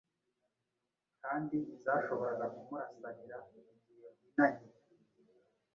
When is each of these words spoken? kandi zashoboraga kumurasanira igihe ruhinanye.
kandi 1.23 1.57
zashoboraga 1.83 2.45
kumurasanira 2.53 3.35
igihe 3.57 4.07
ruhinanye. 4.13 4.67